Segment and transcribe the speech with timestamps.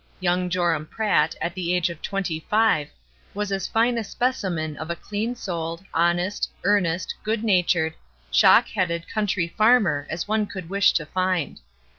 [0.19, 2.89] Young Joram Pratt, at the age of twenty five,
[3.35, 7.93] was as fine a specimen of a clean souled, honest, earnest, good natured,
[8.31, 11.59] shock headed, country farmer as one could wish to find.